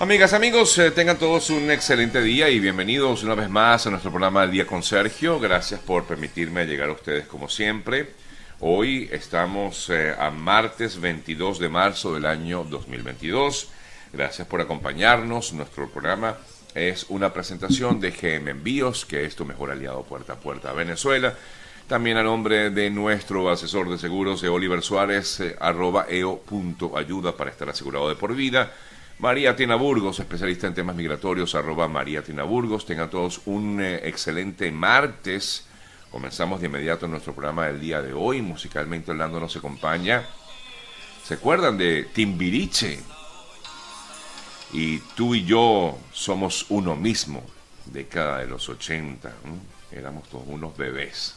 [0.00, 4.10] Amigas, amigos, eh, tengan todos un excelente día y bienvenidos una vez más a nuestro
[4.10, 5.38] programa del Día con Sergio.
[5.38, 8.10] Gracias por permitirme llegar a ustedes como siempre.
[8.58, 13.68] Hoy estamos eh, a martes 22 de marzo del año 2022.
[14.12, 15.52] Gracias por acompañarnos.
[15.52, 16.38] Nuestro programa
[16.74, 20.72] es una presentación de GM Envíos, que es tu mejor aliado puerta a puerta a
[20.72, 21.34] Venezuela.
[21.86, 27.50] También a nombre de nuestro asesor de seguros, de Oliver Suárez, eh, arroba eo.ayuda para
[27.50, 28.72] estar asegurado de por vida.
[29.18, 32.84] María Tina Burgos, especialista en temas migratorios, arroba María Tina Burgos.
[32.84, 35.66] Tengan todos un eh, excelente martes.
[36.10, 38.42] Comenzamos de inmediato nuestro programa del día de hoy.
[38.42, 40.24] Musicalmente hablando nos acompaña.
[41.24, 42.98] ¿Se acuerdan de Timbiriche?
[44.72, 47.44] Y tú y yo somos uno mismo,
[47.86, 49.32] década de los 80.
[49.92, 51.36] Éramos todos unos bebés.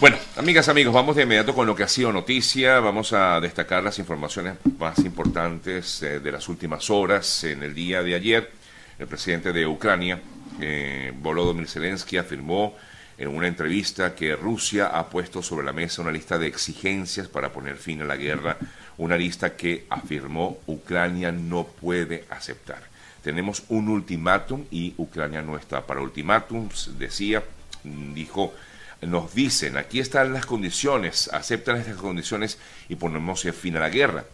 [0.00, 2.78] Bueno, amigas, amigos, vamos de inmediato con lo que ha sido noticia.
[2.78, 7.42] Vamos a destacar las informaciones más importantes eh, de las últimas horas.
[7.42, 8.48] En el día de ayer,
[8.96, 10.20] el presidente de Ucrania,
[10.60, 12.76] eh, Volodymyr Zelensky, afirmó
[13.18, 17.52] en una entrevista que Rusia ha puesto sobre la mesa una lista de exigencias para
[17.52, 18.56] poner fin a la guerra,
[18.98, 22.84] una lista que afirmó Ucrania no puede aceptar.
[23.20, 27.42] Tenemos un ultimátum y Ucrania no está para ultimátums, decía,
[27.82, 28.54] dijo
[29.02, 34.24] nos dicen, aquí están las condiciones, aceptan estas condiciones y ponemos fin a la guerra.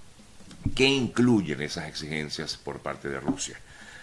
[0.74, 3.58] ¿Qué incluyen esas exigencias por parte de Rusia?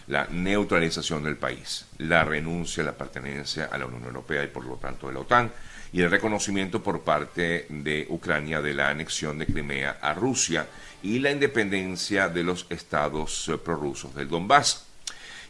[0.07, 4.65] La neutralización del país, la renuncia a la pertenencia a la Unión Europea y por
[4.65, 5.51] lo tanto de la OTAN,
[5.93, 10.67] y el reconocimiento por parte de Ucrania de la anexión de Crimea a Rusia
[11.03, 14.90] y la independencia de los estados eh, prorrusos del Donbass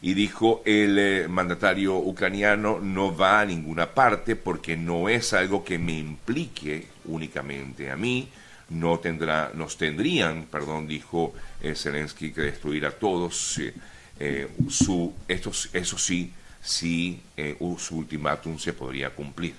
[0.01, 5.63] y dijo el eh, mandatario ucraniano no va a ninguna parte porque no es algo
[5.63, 8.29] que me implique únicamente a mí,
[8.69, 13.59] no tendrá, nos tendrían, perdón, dijo eh, Zelensky, que destruir a todos.
[14.19, 17.21] Eh, su, estos, eso sí, sí
[17.77, 19.55] su ultimátum se podría cumplir.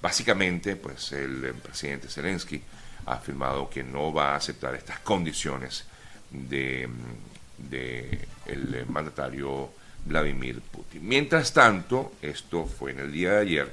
[0.00, 2.60] Básicamente, pues el presidente Zelensky
[3.06, 5.84] ha afirmado que no va a aceptar estas condiciones
[6.30, 6.88] de
[7.70, 9.70] de el mandatario
[10.04, 11.06] Vladimir Putin.
[11.06, 13.72] Mientras tanto, esto fue en el día de ayer,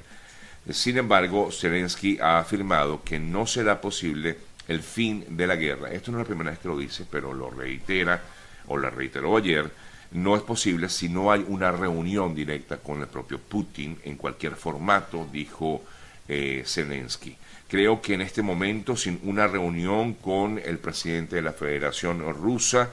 [0.71, 4.37] sin embargo, Zelensky ha afirmado que no será posible
[4.67, 5.91] el fin de la guerra.
[5.91, 8.21] Esto no es la primera vez que lo dice, pero lo reitera,
[8.67, 9.71] o la reiteró ayer,
[10.11, 14.55] no es posible si no hay una reunión directa con el propio Putin en cualquier
[14.55, 15.83] formato, dijo
[16.27, 17.35] eh, Zelensky.
[17.67, 22.89] Creo que en este momento, sin una reunión con el presidente de la Federación Rusa,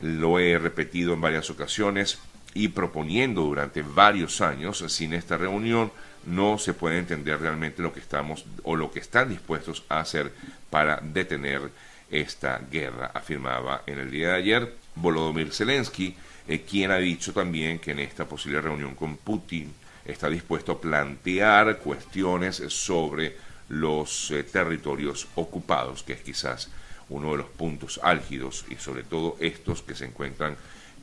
[0.00, 2.18] lo he repetido en varias ocasiones
[2.54, 5.92] y proponiendo durante varios años, sin esta reunión
[6.26, 10.32] no se puede entender realmente lo que estamos o lo que están dispuestos a hacer
[10.70, 11.70] para detener
[12.10, 16.16] esta guerra, afirmaba en el día de ayer Volodymyr Zelensky,
[16.46, 19.72] eh, quien ha dicho también que en esta posible reunión con Putin
[20.04, 23.36] está dispuesto a plantear cuestiones sobre
[23.68, 26.70] los eh, territorios ocupados, que es quizás
[27.08, 30.56] uno de los puntos álgidos y sobre todo estos que se encuentran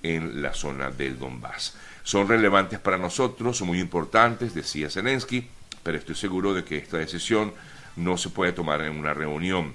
[0.03, 1.75] en la zona del Donbass.
[2.03, 5.47] Son relevantes para nosotros, son muy importantes, decía Zelensky,
[5.81, 7.53] pero estoy seguro de que esta decisión
[7.95, 9.73] no se puede tomar en una reunión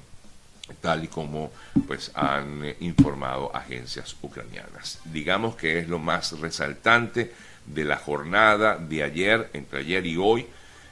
[0.81, 1.51] tal y como
[1.87, 5.01] pues han eh, informado agencias ucranianas.
[5.05, 7.33] Digamos que es lo más resaltante
[7.67, 10.47] de la jornada de ayer, entre ayer y hoy,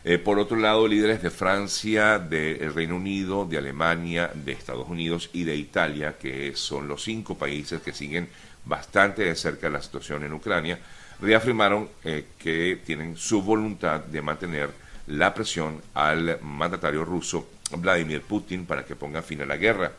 [0.05, 5.31] eh, por otro lado, líderes de Francia, del Reino Unido, de Alemania, de Estados Unidos
[5.33, 8.29] y de Italia, que son los cinco países que siguen
[8.65, 10.79] bastante de cerca la situación en Ucrania,
[11.21, 14.71] reafirmaron eh, que tienen su voluntad de mantener
[15.09, 19.93] la presión al mandatario ruso Vladimir Putin para que ponga fin a la guerra.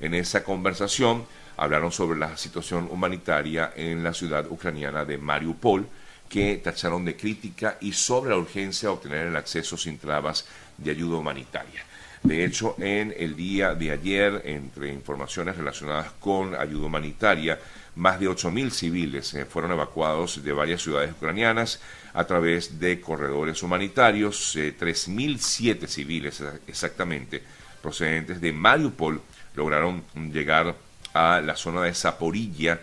[0.00, 1.24] En esa conversación
[1.56, 5.86] hablaron sobre la situación humanitaria en la ciudad ucraniana de Mariupol,
[6.34, 10.44] que tacharon de crítica y sobre la urgencia de obtener el acceso sin trabas
[10.76, 11.84] de ayuda humanitaria.
[12.24, 17.60] De hecho, en el día de ayer, entre informaciones relacionadas con ayuda humanitaria,
[17.94, 21.78] más de 8.000 civiles eh, fueron evacuados de varias ciudades ucranianas
[22.12, 24.56] a través de corredores humanitarios.
[24.56, 27.44] 3.007 eh, civiles exactamente
[27.80, 29.20] procedentes de Mariupol
[29.54, 30.02] lograron
[30.32, 30.74] llegar
[31.12, 32.80] a la zona de Zaporilla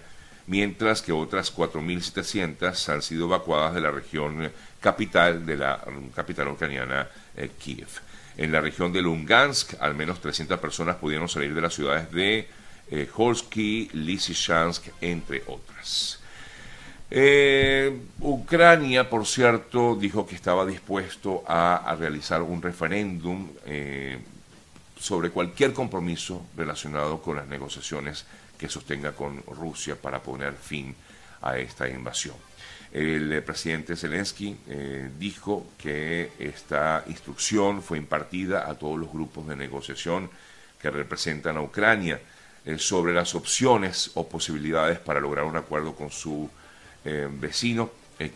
[0.47, 5.79] mientras que otras 4.700 han sido evacuadas de la región capital de la
[6.13, 7.07] capital ucraniana
[7.37, 7.87] eh, Kiev.
[8.37, 12.47] En la región de Lungansk, al menos 300 personas pudieron salir de las ciudades de
[12.89, 16.19] eh, Horsky, Lysychansk, entre otras.
[17.09, 23.49] Eh, Ucrania, por cierto, dijo que estaba dispuesto a, realizar un referéndum
[24.97, 28.25] sobre cualquier compromiso relacionado con las negociaciones
[28.61, 30.93] que sostenga con Rusia para poner fin
[31.41, 32.35] a esta invasión.
[32.93, 39.47] El eh, presidente Zelensky eh, dijo que esta instrucción fue impartida a todos los grupos
[39.47, 40.29] de negociación
[40.79, 42.21] que representan a Ucrania
[42.63, 46.47] eh, sobre las opciones o posibilidades para lograr un acuerdo con su
[47.03, 47.89] vecino.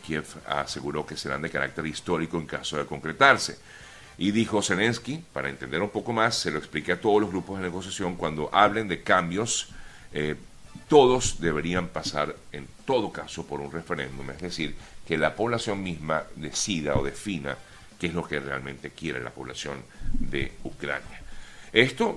[0.04, 3.60] Kiev aseguró que serán de carácter histórico en caso de concretarse.
[4.18, 7.60] Y dijo Zelensky, para entender un poco más, se lo expliqué a todos los grupos
[7.60, 9.70] de negociación, cuando hablen de cambios
[10.88, 14.76] todos deberían pasar en todo caso por un referéndum, es decir,
[15.08, 17.58] que la población misma decida o defina
[18.00, 19.84] qué es lo que realmente quiere la población
[20.14, 21.22] de Ucrania.
[21.72, 22.16] Esto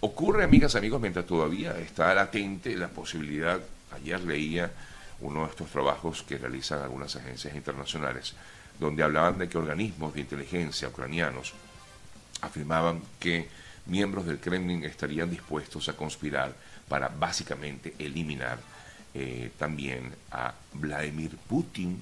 [0.00, 3.60] ocurre, amigas, amigos, mientras todavía está latente la posibilidad,
[3.92, 4.70] ayer leía
[5.20, 8.34] uno de estos trabajos que realizan algunas agencias internacionales,
[8.78, 11.52] donde hablaban de que organismos de inteligencia ucranianos
[12.40, 13.48] afirmaban que
[13.86, 16.54] miembros del Kremlin estarían dispuestos a conspirar
[16.88, 18.58] para básicamente eliminar
[19.14, 22.00] eh, también a Vladimir Putin,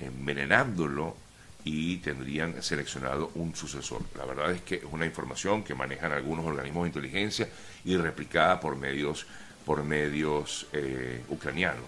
[0.00, 1.16] envenenándolo
[1.64, 4.02] y tendrían seleccionado un sucesor.
[4.16, 7.48] La verdad es que es una información que manejan algunos organismos de inteligencia
[7.84, 9.26] y replicada por medios
[9.66, 11.84] por medios eh, ucranianos.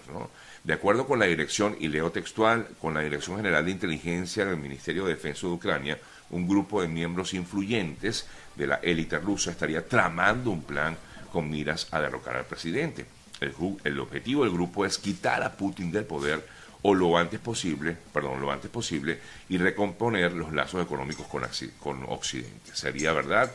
[0.65, 4.57] De acuerdo con la dirección, y leo textual, con la Dirección General de Inteligencia del
[4.57, 5.97] Ministerio de Defensa de Ucrania,
[6.31, 10.97] un grupo de miembros influyentes de la élite rusa estaría tramando un plan
[11.31, 13.05] con miras a derrocar al presidente.
[13.39, 16.45] El, objetivo del grupo es quitar a Putin del poder
[16.81, 21.43] o lo antes posible, perdón, lo antes posible y recomponer los lazos económicos con,
[21.79, 22.71] con Occidente.
[22.73, 23.51] ¿Sería verdad?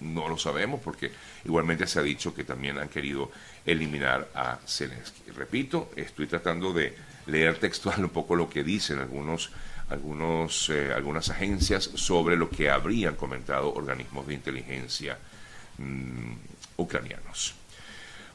[0.00, 1.10] No lo sabemos porque
[1.44, 3.30] igualmente se ha dicho que también han querido
[3.64, 5.30] eliminar a Zelensky.
[5.32, 6.94] Repito, estoy tratando de
[7.26, 9.50] leer textual un poco lo que dicen algunos,
[9.90, 15.18] algunos, eh, algunas agencias sobre lo que habrían comentado organismos de inteligencia
[15.78, 16.32] mm,
[16.76, 17.54] ucranianos.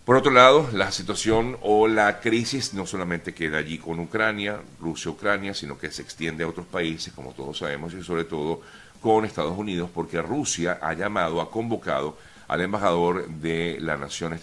[0.05, 5.53] Por otro lado, la situación o la crisis no solamente queda allí con Ucrania, Rusia-Ucrania,
[5.53, 8.61] sino que se extiende a otros países, como todos sabemos, y sobre todo
[8.99, 12.17] con Estados Unidos, porque Rusia ha llamado, ha convocado
[12.47, 14.39] al embajador de la nación eh,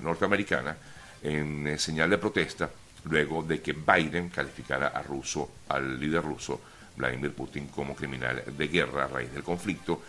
[0.00, 0.76] norteamericana
[1.22, 2.70] en eh, señal de protesta,
[3.08, 6.60] luego de que Biden calificara a ruso, al líder ruso,
[6.96, 10.02] Vladimir Putin, como criminal de guerra a raíz del conflicto,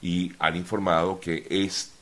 [0.00, 1.92] y han informado que es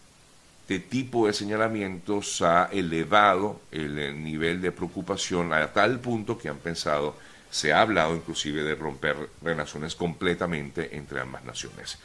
[0.71, 6.59] este tipo de señalamientos ha elevado el nivel de preocupación a tal punto que han
[6.59, 7.17] pensado,
[7.51, 11.99] se ha hablado inclusive de romper relaciones completamente entre ambas naciones.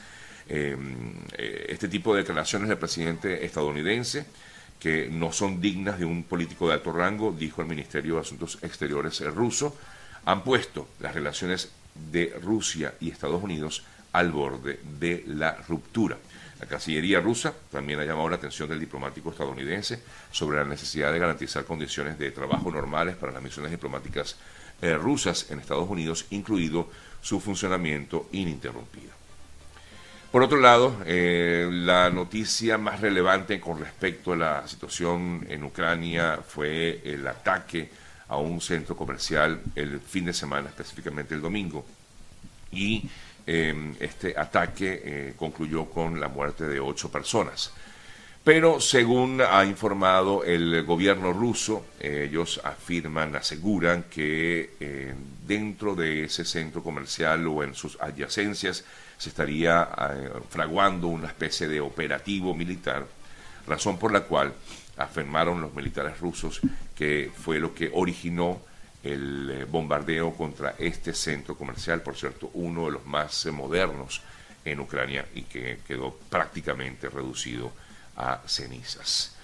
[0.50, 4.26] Em, eh, este tipo de declaraciones del presidente estadounidense,
[4.80, 8.60] que no son dignas de un político de alto rango, dijo el Ministerio de Asuntos
[8.62, 9.76] Exteriores ruso,
[10.26, 11.72] han puesto las relaciones
[12.12, 16.18] de Rusia y Estados Unidos al borde de la ruptura.
[16.60, 20.02] La Cancillería rusa también ha llamado la atención del diplomático estadounidense
[20.32, 24.38] sobre la necesidad de garantizar condiciones de trabajo normales para las misiones diplomáticas
[24.82, 26.90] eh, rusas en Estados Unidos, incluido
[27.22, 29.25] su funcionamiento ininterrumpido.
[30.36, 36.42] Por otro lado, eh, la noticia más relevante con respecto a la situación en Ucrania
[36.46, 37.90] fue el ataque
[38.28, 41.86] a un centro comercial el fin de semana, específicamente el domingo,
[42.70, 43.10] y
[43.48, 47.72] Em, este ataque eh, concluyó con la muerte de ocho personas.
[48.46, 55.16] Pero según ha informado el gobierno ruso, ellos afirman, aseguran que eh,
[55.46, 58.86] dentro de ese centro comercial o en sus adyacencias
[59.18, 63.08] se estaría eh, fraguando una especie de operativo militar,
[63.68, 64.54] razón por la cual
[64.98, 66.62] afirmaron los militares rusos
[66.96, 68.62] que fue lo que originó
[69.04, 74.22] el eh, bombardeo contra este centro comercial, por cierto, uno de los más eh, modernos
[74.64, 77.72] en Ucrania y que quedó prácticamente reducido
[78.18, 79.36] a cenizas.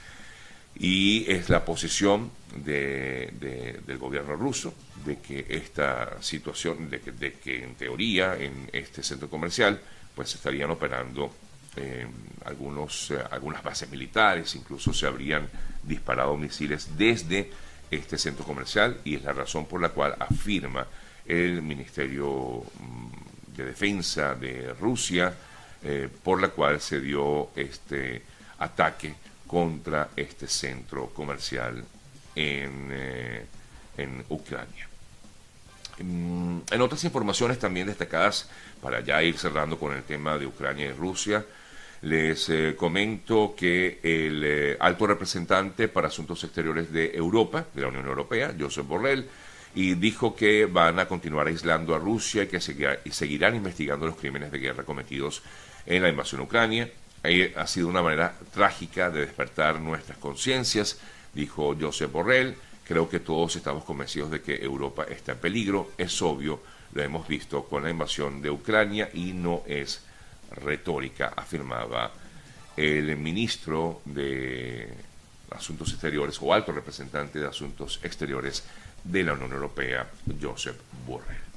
[0.75, 4.73] Y es la posición del gobierno ruso
[5.05, 9.79] de que esta situación, de que, en teoría en este centro comercial,
[10.15, 11.33] pues estarían operando
[11.75, 12.05] eh,
[12.45, 15.47] algunos, algunas bases militares, incluso se habrían
[15.83, 17.49] disparado misiles desde
[17.89, 20.87] este centro comercial y es la razón por la cual afirma
[21.25, 25.33] el Ministerio mm, de Defensa de Rusia,
[25.83, 28.21] eh, por la cual se dio este
[28.61, 29.15] ataque
[29.47, 31.83] contra este centro comercial
[32.35, 33.45] en, eh,
[33.97, 34.87] en Ucrania.
[35.99, 38.49] Mm, en otras informaciones también destacadas,
[38.81, 41.45] para ya ir cerrando con el tema de Ucrania y Rusia,
[42.01, 47.89] les eh, comento que el eh, alto representante para Asuntos Exteriores de Europa, de la
[47.89, 49.27] Unión Europea, Josep Borrell,
[49.75, 54.51] y dijo que van a continuar aislando a Rusia y que seguirán investigando los crímenes
[54.51, 55.43] de guerra cometidos
[55.85, 56.89] en la invasión a Ucrania.
[57.55, 60.99] Ha sido una manera trágica de despertar nuestras conciencias,
[61.33, 62.55] dijo Josep Borrell.
[62.87, 65.91] Creo que todos estamos convencidos de que Europa está en peligro.
[65.97, 66.61] Es obvio,
[66.93, 70.01] lo hemos visto con la invasión de Ucrania y no es
[70.51, 72.11] retórica, afirmaba
[72.75, 74.93] el ministro de
[75.51, 78.63] Asuntos Exteriores o alto representante de Asuntos Exteriores
[79.03, 80.09] de la Unión Europea,
[80.41, 81.41] Josep Borrell.